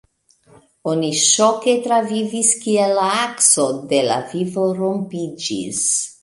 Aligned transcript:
Oni 0.91 1.09
ŝoke 1.23 1.75
travivis 1.83 2.49
kiel 2.63 2.95
la 3.01 3.05
akso 3.27 3.67
de 3.93 4.01
la 4.09 4.17
vivo 4.33 4.65
rompiĝis. 4.81 5.85